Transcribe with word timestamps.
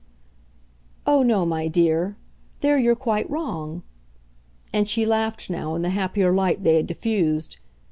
"Oh 1.05 1.21
no, 1.21 1.45
my 1.45 1.67
dear; 1.67 2.17
there 2.61 2.79
you're 2.79 2.95
quite 2.95 3.29
wrong." 3.29 3.83
And 4.73 4.89
she 4.89 5.05
laughed 5.05 5.47
now 5.47 5.75
in 5.75 5.83
the 5.83 5.89
happier 5.91 6.31
light 6.33 6.63
they 6.63 6.77
had 6.77 6.87
diffused. 6.87 7.57